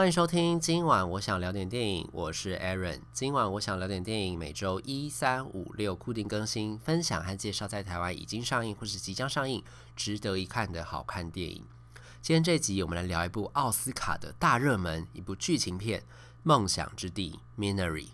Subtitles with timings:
[0.00, 3.02] 欢迎收听，今晚我想聊点电影，我是 Aaron。
[3.12, 9.62] 今晚我想聊点电影，每周一、三、五、六固定更新，分享和介绍在台湾已经上映或是即将上映、
[9.94, 11.62] 值得一看的好看电影。
[12.22, 16.00] 今天这集我们来聊一部奥斯卡的大热门，一部剧情片
[16.44, 18.06] 《梦想之地》（Minari）。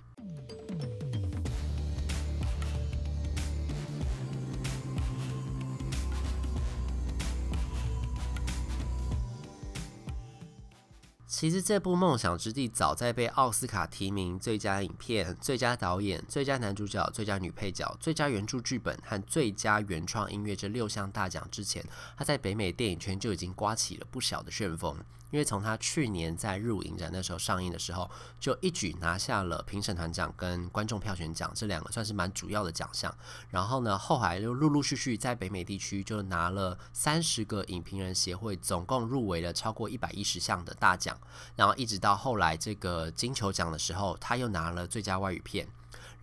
[11.29, 21.85] 其实这部《梦想之地》早在被奥斯卡提名最佳影片、最佳导演、最佳男主角、最佳女配角、最佳原著剧本和最佳原创音乐这六项大奖之前，
[22.16, 24.96] 它在北美电影圈就已经刮起了不小的旋风。
[25.36, 33.14] 因为从他去年在日舞影展那时候上映的时候，就一举拿下了评审团奖跟观众票选奖这两个算是蛮主要的奖项。
[33.50, 41.14] 然后呢，后来又陆陆续续在北美地区就拿了三十个影评人协会总共入围了超过一百一十项的大奖。
[41.55, 45.69] 然后一直到后来这个金球奖的时候，他又拿了最佳外语片。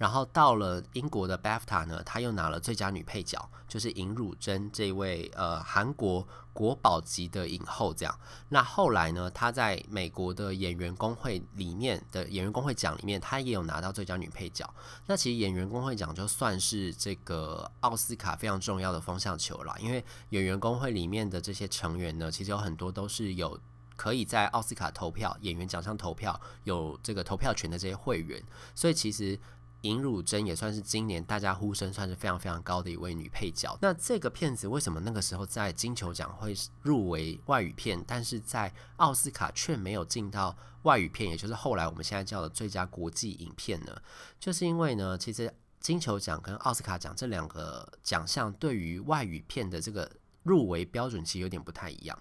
[0.04, 7.94] 然后到了英国的 BAFTA 呢，他又拿了最佳女配角，就是尹汝贞这位呃韩国国宝级的影后。
[7.94, 14.70] 这样，那后来呢，他在美国的演员工会里面的演员工会奖里面，他也有拿到最佳女配角。
[15.08, 23.58] 那其实演员工会奖就算是这个奥斯卡非常重要的风向球了，因为演员工会里面的这些成员呢，其实有很多都是有
[23.96, 28.44] 可以在奥斯卡投票、演员奖项投票有这个投票权的这些会员，
[28.76, 29.40] 所以其实。
[29.84, 33.78] 尹汝贞也算是今年大家呼声算是非常非常高的一位女配角。
[33.82, 43.96] 那这个片子为什么那个时候在金球奖会入围外语片，但是在奥斯卡却没有进到外语片，也就是后来我们现在叫的最佳国际影片呢？
[44.40, 50.10] 就是因为呢，其实金球奖跟奥斯卡奖这两个奖项对于外语片的这个
[50.44, 52.18] 入围标准其实有点不太一样，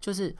[0.00, 0.36] 就是。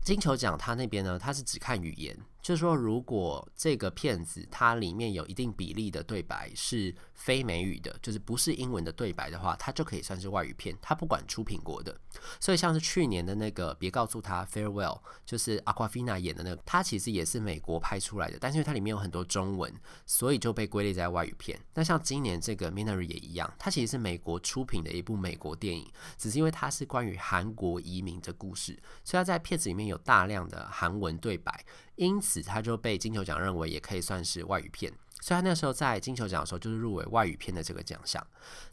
[0.00, 10.76] 金球奖，它那边呢，它是只看语言，就是说，如果这个片子它里面有一定比例的对白是非美语的，就是不是英文的对白的话，它就可以算是外语片。
[10.80, 11.94] 它不管出品国的，
[12.40, 19.72] 所以像是去年的那个，别告诉他 Farewell，就是 Aquafina 演的那个，它其实也是美国拍出来的，但是因为它里面有很多中文，
[20.06, 21.58] 所以就被归类在外语片。
[21.74, 31.64] 那像今年这个 Minari 也一样，它其实是美国出品的一部美国电影，只是因为它是关于韩国移民的故事，所以它在片子里面有大量的韩文对白，
[31.98, 34.90] 因此他就被金球奖认为也可以算是外语片。
[35.20, 38.24] 所以他那时候在金球奖的时候，就是入围外语片的这个奖项。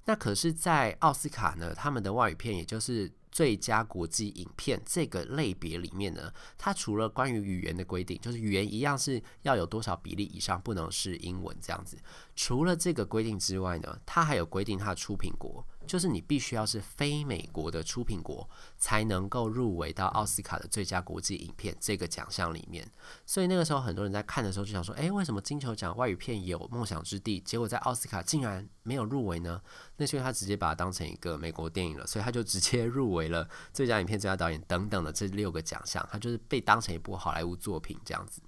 [0.05, 11.97] 那可是，在奥斯卡呢，他们的外语片，也就是最佳国际影片这个类别里面呢，它除了关于语言的规定，就是语言一样是要有多少比例以上不能是英文这样子。
[12.35, 15.65] 除了这个规定之外呢，它还有规定它的出品国。
[15.85, 22.89] 就是你必须要是非美国的出品国，才能够入围到奥斯卡的最佳国际影片这个奖项里面。
[23.25, 29.61] 所以那个时候很多人在看的时候就想说：“诶，为什么金球奖外语片有《梦想之地》，结果在奥斯卡竟然没有入围呢？”
[29.97, 38.41] 那是因为他直接把它当成一个美国电影了，所以他就直接入围了最佳影片、最佳导演等等的这六个奖项，他就是被当成一部好莱坞作品这样子。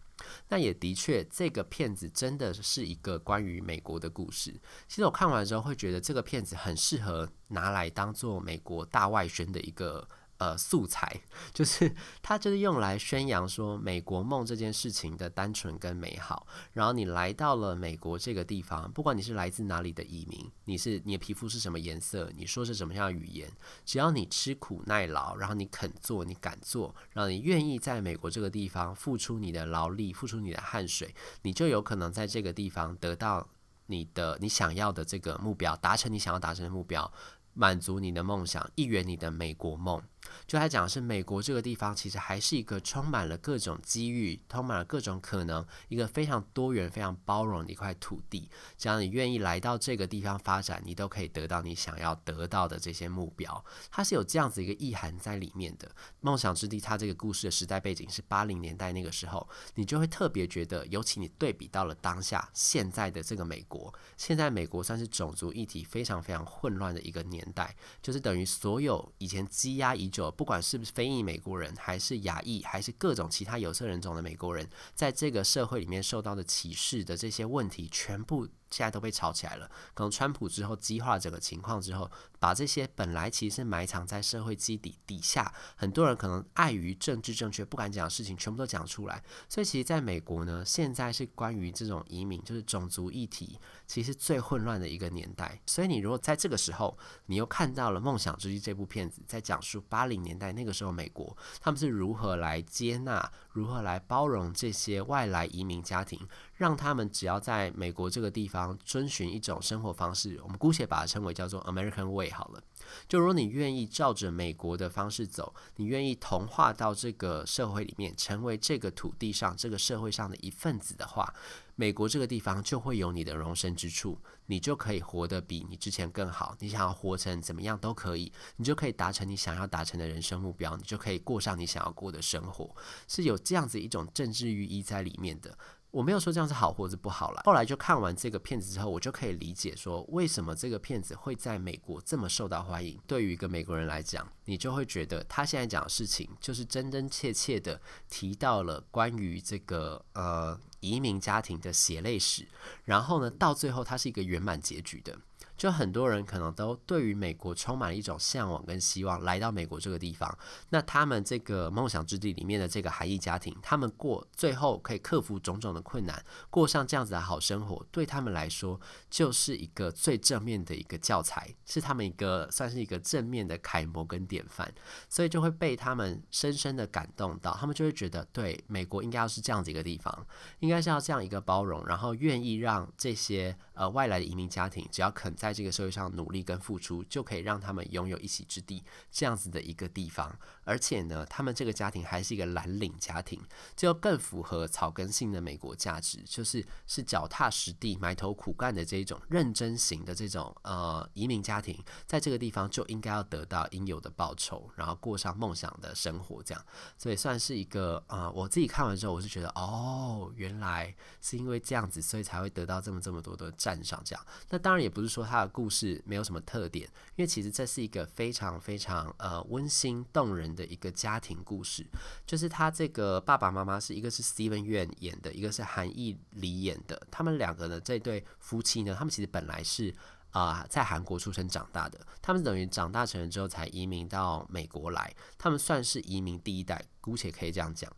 [0.49, 4.51] 那也的确，这个片子真的是一个关于美国的故事。
[4.87, 10.07] 其实我看完之后会觉得，这个片子很适合拿来当做美国大外宣的一个。
[10.39, 11.21] 呃，素材
[11.51, 16.45] 就是 它，就是用来宣扬说美国梦这件事情的单纯跟美好。
[16.73, 23.51] 然后你来到了美国这个地方，不管你是来自哪里的移民，你是你的皮肤是什么颜色，你说是什么样的语言，
[23.83, 33.47] 只要你吃苦耐劳，然后你肯做，你敢做，然后你愿意在美国这个地方付出你的劳力，付出你的汗水，你就有可能在这个地方得到
[33.87, 37.11] 你的你想要的这个目标，达成你想要达成的目标，
[37.53, 39.99] 满足你的梦想，一圆你的美国梦。
[40.45, 48.49] 就来讲的是美国这个地方，其实还是一个充满了各种机遇、充满了各种可能、一个非常多元、非常包容的一块土地。
[48.77, 53.65] 只要你愿意来到这个地方发展，你都可以得到你想要得到的这些目标。
[53.89, 55.89] 它是有这样子一个意涵在里面的。
[56.21, 70.26] 梦想之地，它这个故事的时代背景是八零年代那个时候，你就会特别觉得，尤其你对比到了当下现在的这个美国，现在美国算是种族议题非常非常混乱的一个年代，就是等于所有以前积压已久。
[70.31, 79.69] 不管是不是非裔美国人，还是亚裔，还是各种其他有色人种的美国人，在这个社会里面受到的歧视的这些问题，全部现在都被炒起来了。
[79.93, 82.09] 可能川普之后激化整个情况之后，
[82.39, 89.23] 把这些本来其实是埋藏在社会基底底下，很多人可能碍于政治正确不敢讲的事情，全部都讲出来。
[89.49, 95.59] 所以其实在美国呢，现在是关于这种移民，就是种族议题，其实最混乱的一个年代。
[95.65, 106.19] 所以你如果在这个时候，你又看到了《梦想之地》这部片子，在讲述八零年代那个时候美国他们是如何来接纳、如何来包容这些外来移民家庭，
[106.55, 112.63] 让他们只要在美国这个地方遵循一种生活方式，我们姑且把它称为叫做 American Way 好了。
[113.07, 121.33] 就如果你愿意照着美国的方式走，你愿意同化到这个社会里面，成为这个土地上、这个社会上的一份子的话，
[121.75, 126.55] 美国这个地方就会有你的容身之处，你就可以活得比你之前更好。
[126.59, 132.73] 你想要活成怎么样都可以，你就可以达成你想要达成的人生目标，你就可以过上你想要过的生活，
[133.07, 135.57] 是有这样子一种政治寓意在里面的。
[135.91, 137.41] 我没有说这样是好或者不好啦。
[137.45, 142.99] 后来就看完这个片子之后，我就可以理解说，为什么这个片子会在美国这么受到欢迎。
[143.07, 152.47] 对于一个美国人来讲，你就会觉得他现在讲的事情，就是真真切切的提到了关于这个呃移民家庭的血泪史。
[152.83, 155.17] 然后呢，到最后它是一个圆满结局的。
[155.57, 160.37] 就很多人可能都对于美国充满了一种向往跟希望，来到美国这个地方。
[160.69, 174.71] 那他们这个梦想之地里面的这个韩裔家庭，他们过最后可以克服种种的困难，过上这样子的好生活，对他们来说就是一个最正面的一个教材，是他们一个算是一个正面的楷模跟典范，
[175.09, 180.27] 所以就会被他们深深的感动到，他们就会觉得，对，美国应该要是这样子一个地方，
[180.59, 190.37] 应该是要这样一个包容，然后愿意让这些呃外来的移民家庭，只要肯在在这个社会上努力跟付出，就可以让他们拥有一席之地，这样子的一个地方。
[190.65, 193.41] 而且呢，他们这个家庭还是一个蓝领家庭，
[193.75, 206.65] 就更符合草根性的美国价值，就是是脚踏实地、埋头苦干的这一种认真型的这种呃移民家庭，在这个地方就应该要得到应有的报酬，然后过上梦想的生活，这样。
[206.97, 214.01] 所以算是一个呃，我自己看完之后，我是觉得哦，原来是因为这样子，所以才会得到这么这么多的赞赏。
[214.03, 216.85] 这样，那当然也不是说他的故事没有什么特点，
[217.15, 221.85] 因为其实这是一个非常非常呃温馨动人的一个家庭故事。
[222.25, 227.01] 就是他这个爸爸妈妈是一个是 Steven 院演的，一个是韩艺里演的。
[227.09, 229.93] 他们两个呢，这对夫妻呢，他们其实本来是
[230.31, 237.91] 啊、在韩国出生长大的，他们等于长大成人之后才移民到美国来，他们算是移民第一代，姑且可以这样讲。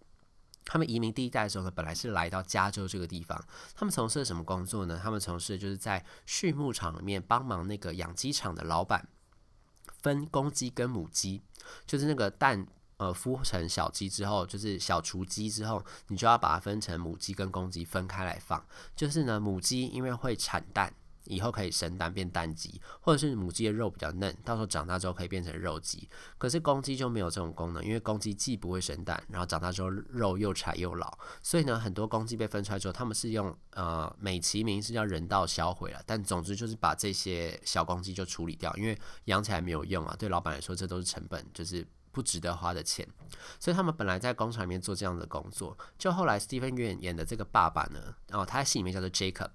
[0.72, 3.44] 他们移民第一代的时候呢，本来是来到加州这个地方。
[3.74, 5.00] 他们从事什么工作呢？
[5.02, 9.08] 他们从事就是在畜牧场里面帮忙那个养鸡场的老板
[10.04, 11.42] 分公鸡跟母鸡，
[11.88, 12.68] 就是那个蛋
[12.98, 18.64] 呃孵成小鸡之后，就是小雏鸡之后，你就要把它分成母鸡跟公鸡分开来放。
[18.96, 20.94] 就是呢，母鸡因为会产蛋。
[21.30, 26.10] 以后可以生蛋变蛋鸡，或者是母鸡的肉比较嫩，到时候长大之后可以变成肉鸡。
[26.38, 31.18] 可是公鸡就没有这种功能，因为公鸡既不会生蛋，然后长大之后肉又柴又老。
[31.42, 40.16] 所以呢，很多公鸡被分出来之后，他们是用呃美其名是叫人道销毁了，但总之就是把这些小公鸡就处理掉，因为养起来没有用啊。
[40.18, 43.08] 对老板来说，这都是成本，就是不值得花的钱。
[43.60, 49.50] 所以他们本来在工厂里面做这样的工作，就后来 Steven Yeun 演的这个爸爸呢，然后他在戏里面叫做 Jacob。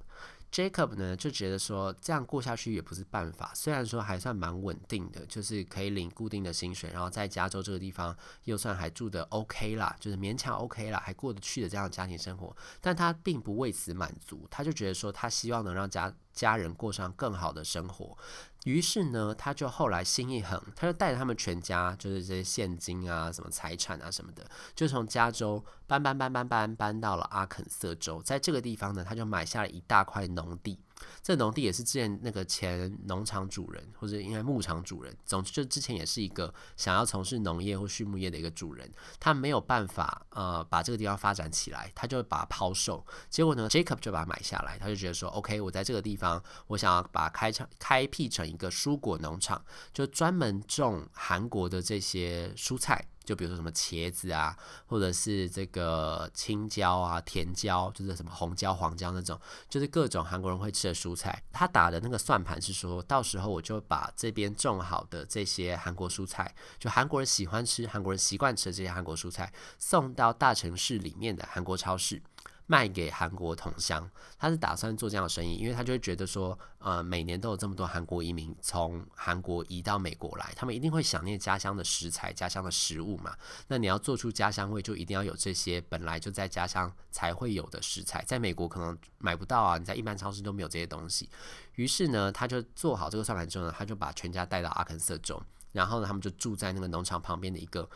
[0.54, 18.19] Jacob 呢就觉得说这样过下去也不是办法，虽然说还算蛮稳定的，就是可以领固定的薪水，然后在加州这个地方又算还住得 OK 啦，就是勉强 OK 啦，还过得去的这样的家庭生活，但他并不为此满足，他就觉得说他希望能让家家人过上更好的生活。
[18.64, 24.44] 于是呢，他就后来心一横，他就带着他们全家，就是这些现金啊、什么财产啊什么的，
[24.75, 30.78] 就从加州搬搬搬搬搬搬到了阿肯色州，在这个地方呢，他就买下了一大块农地。
[31.23, 43.04] 这农地也是之前那个前农场主人，或者应该牧场主人，总之就之前也是一个想要从事农业或畜牧业的一个主人，他没有办法呃把这个地方发展起来，他就把它抛售。
[43.30, 53.08] 结果呢，Jacob 就把它买下来，他就觉得说，OK，我在这个地方，我想要把它开成开辟成一个蔬果农场，就专门种韩国的这些蔬菜。
[53.25, 61.43] 就比如说什么茄子啊，或者是这个青椒啊、甜椒，就是什么红椒、黄椒那种，就是各种韩国人会吃的蔬菜。
[61.52, 72.23] 他打的那个算盘是说，到时候我就把这边种好的这些韩国蔬菜，就韩国人喜欢吃、韩国人习惯吃的这些韩国蔬菜，送到大城市里面的韩国超市。
[72.66, 74.09] 卖给韩国同乡。
[74.38, 83.35] 他是打算做这样的生意，因为他就会觉得说，呃，每年都有这么多韩国移民从韩国移到美国来，他们一定会想念家乡的食材、家乡的食物嘛。
[83.68, 91.28] 那你要做出家乡味，就一定要有这些本来就在家乡才会有的食材，在美国可能买不到啊，你在一般超市都没有这些东西。
[91.75, 95.42] 于是呢，他就做好这个算盘之后呢，他就把全家带到阿肯色州，
[95.73, 97.88] 然后呢，他们就住在那个农场旁边的一个。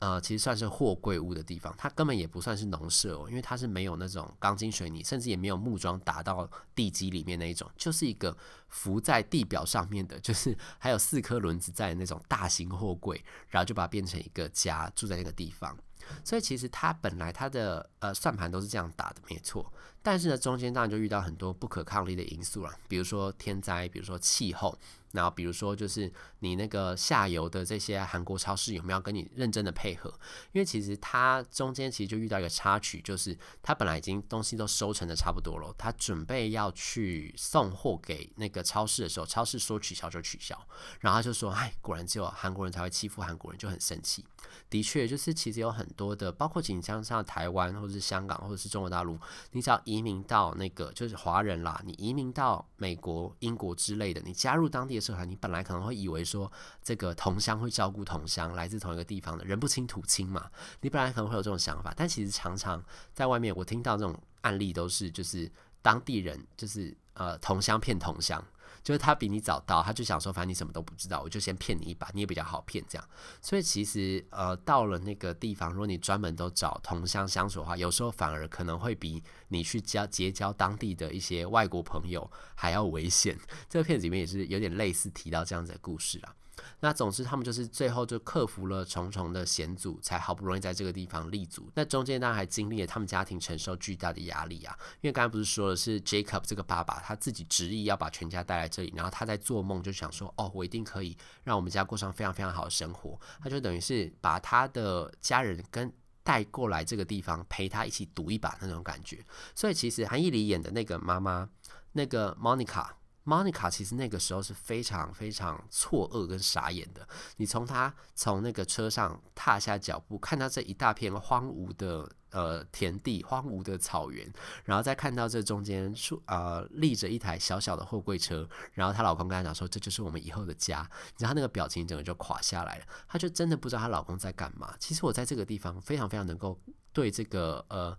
[0.00, 8.34] 呃，其实算是货柜屋的地方，它根本也不算是农舍哦，因为它是没有那种钢筋水泥，甚至也没有木桩打到地基里面那一种，就是一个
[8.68, 15.76] 浮在地表上面的，就是 还有四颗轮子在那种大型货柜，然后就把它变成一个家，住在那个地方。
[16.24, 19.72] 所以其实他本来他的呃算盘都是这样打的，没错。
[20.02, 24.78] 但是呢，中间当然就遇到很多不可抗力的因素了，比如说天灾，比如说气候。
[25.12, 30.08] 然后比如说，就是你那个下游的这些韩国超市有没有跟你认真的配合？
[30.52, 40.56] 因为其实他中间其实就遇到一个插曲，就是他本来已经东西都收成的差不多了，他准备要去送货给那个超市的时候，超市说取消就取消，
[41.00, 44.24] 然后他就说：“哎，果然只有韩国人才会欺负韩国人，就很生气。”
[44.70, 49.18] 的确，就是其实有很多的，包括仅像像台湾或者是香港或者是中国大陆，
[49.52, 56.50] 你只要移民到那个就是华人啦，你移民到美国、英国之类的，你加入当地的社团，你本来可能会以为说
[56.82, 62.82] 这个同乡会照顾同乡，来自同一个地方的人不亲土亲嘛，你本来可能会有这种想法，但其实常常
[63.12, 65.50] 在外面我听到这种案例都是就是
[65.82, 68.42] 当地人就是呃同乡骗同乡。
[68.82, 73.08] 就是他比你早到，他就想说，反正你什么都不知道，我就先骗你一把，你也比较好骗这样。
[73.40, 83.38] 所以其实呃，到了那个地方，如果你专门都找同乡相处的话，有时候反而可能会比你去交结交当地的一些外国朋友还要危险。
[83.68, 86.34] 这个片子里面也是有点类似提到这样子的故事啦。
[86.80, 91.70] 那总之，他们就是最后就克服了重重的险阻，才好不容易在这个地方立足。
[91.74, 103.18] 那中间当然还经历了他们家庭承受巨大的压力啊，因为刚才不是说的是 Jacob 这个爸爸他自己执意要把全家带来这里，然后他在做梦就想说，哦，我一定可以让我们家过上非常非常好的生活。
[103.42, 109.24] 他就等于是把他的家人跟带过来这个地方，陪他一起赌一把那种感觉。
[109.54, 111.48] 所以其实韩义里演的那个妈妈，
[111.92, 112.86] 那个 Monica。
[113.30, 117.06] Monica 其实那个时候是非常非常错愕跟傻眼的。
[117.36, 124.28] 你从她从那个车上踏下脚步，看到这一大片荒芜的呃田地、荒芜的草原，
[124.64, 130.80] 然后再看到这中间树呃立着一台小小的货柜车，然后她老公跟她讲说：“这就是我们以后的家。”
[131.14, 132.84] 你知道她那个表情整个就垮下来了。
[133.06, 134.74] 她就真的不知道她老公在干嘛。
[134.80, 136.60] 其实我在这个地方非常非常能够
[136.92, 137.96] 对这个呃。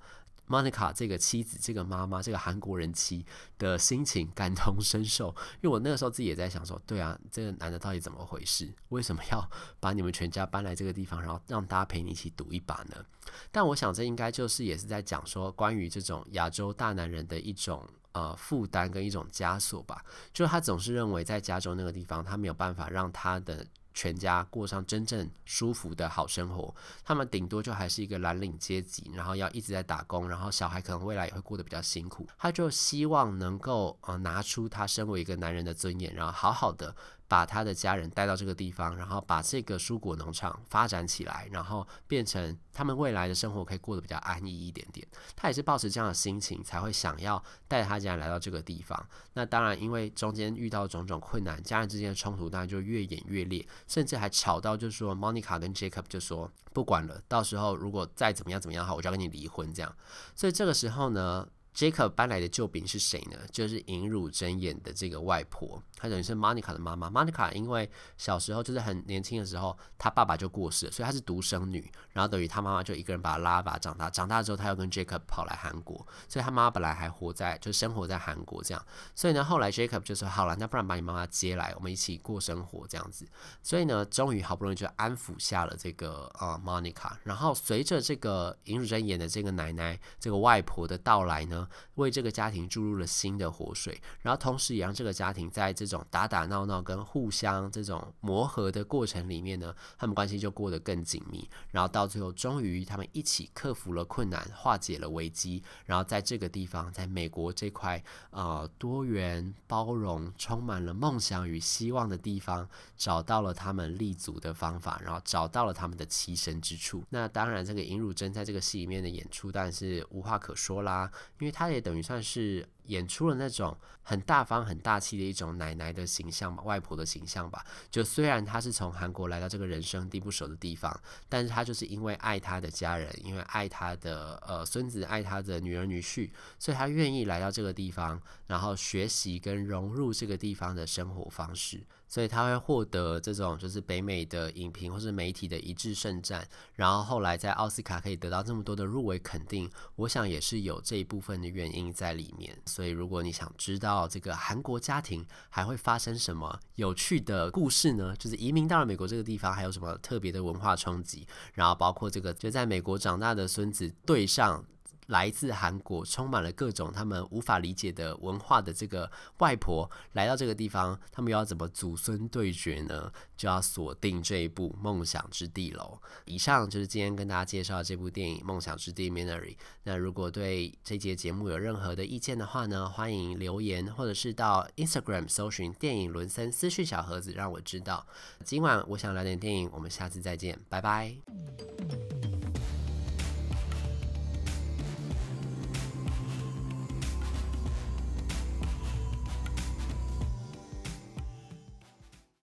[0.52, 3.26] Monica 这个妻子，这个妈妈，这个韩国人妻
[3.58, 5.30] 的心情感同身受，
[5.62, 8.70] 因为我那个时候自己也在想说，对啊，这个男的到底怎么回事？
[8.90, 13.06] 为什么要把你们全家搬来这个地方，然后让大家陪你一起赌一把呢？
[13.50, 20.04] 但我想这应该就是也是在讲说，关于这种亚洲大男人的一种呃负担跟一种枷锁吧，
[20.34, 23.66] 就是他总是认为在加州那个地方，他没有办法让他的。
[23.94, 32.28] 全家过上真正舒服的好生活，他们顶多就还是一个蓝领阶级，然后要一直在打工，然后小孩可能未来也会过得比较辛苦。
[32.38, 36.96] 他就希望能够呃拿出他身为一个男人的尊严，然后好好的。
[37.32, 45.08] 把他的家人带到这个地方，然后把这个蔬果农场发展起来，然后变成他们未来的生活可以过得比较安逸一点点。
[45.34, 49.08] 他也是抱持这样的心情，才会想要带他家人来到这个地方。
[49.36, 59.96] 那当然，因为中间遇到种种困难，家人之间的冲突当然就越演越烈，甚至还吵到就是说，Monica 跟 Jacob 就说不管了，到时候如果再怎么样怎么样好，我就要跟你离婚这样。
[60.36, 61.48] 所以这个时候呢。
[61.74, 63.38] Jacob 搬来的救兵是谁呢？
[63.52, 67.10] 就是尹汝贞演的这个外婆，她等于是 Monica 的妈妈。
[67.10, 71.90] Monica 因为小时候就是很年轻的时候，她爸爸就过世了，所以她是独生女。
[72.12, 74.10] 然后等于她妈妈就一个人把她拉拔长大。
[74.10, 78.86] 长大之后，她又跟 Jacob 跑来韩国，所以她妈妈本来还活在就生活在韩国这样。
[79.16, 83.26] 所以呢，后来 Jacob 就说：“好了，那不然把你妈妈接来，我们一起过生活这样子。”
[83.64, 87.14] 所以呢，终于好不容易就安抚下了这个呃 Monica。
[87.24, 91.61] 然后随着这个尹汝贞演的这个奶奶、这个外婆的到来呢。
[91.96, 101.50] 为这个家庭注入了新的活水，然后同时也让这个家庭在这种打打闹闹跟互相这种磨合的过程里面呢，他们关系就过得更紧密。
[101.72, 117.04] 然后到最后，终于他们一起克服了困难，化解了危机，然后在这个地方，在美国这块呃多元包容、充满了梦想与希望的地方，找到了他们立足的方法，然后找到了他们的栖身之处。
[117.10, 127.66] 那当然，这个尹汝贞在这个戏里面的演出当然是无话可说啦，因为它也等于算是演出了那种很大方、很大气的一种奶奶的形象吧，外婆的形象吧。
[127.90, 141.84] 就虽然她是从韩国来到这个人生地不熟的地方，但是她就是因为爱她的家人，因为爱她的呃孙子，爱她的女儿女婿，所以她愿意来到这个地方，然后学习跟融入这个地方的生活方式。
[142.08, 146.46] 所以他会获得这种就是北美的影评或是媒体的一致盛赞，
[146.76, 152.54] 然后后来在奥斯卡可以得到这么多的入围肯定，我想也是有这一部分的原因在里面。
[152.72, 158.16] 所以如果你想知道这个韩国家庭还会发生什么有趣的故事呢？
[158.18, 164.64] 就是移民到了美国这个地方还有什么特别的文化冲击，然后包括这个就在美国长大的孙子对上。
[165.12, 173.12] 来自韩国，充满了各种他们无法理解的文化的这个外婆来到这个地方，他们又要怎么祖孙对决呢？
[173.36, 176.00] 就要锁定这一部《梦想之地》喽。
[176.26, 179.58] 以上就是今天跟大家介绍这部电影《梦想之地》（Minari）。
[179.84, 188.08] 那如果对这节节目有任何的意见的话呢，欢迎留言或者是到 Instagram 搜寻电影伦森私讯小盒子，让我知道。
[188.46, 192.41] 今晚我想聊点电影，我们下次再见，拜拜。